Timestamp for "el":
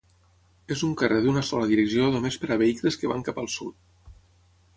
3.45-3.53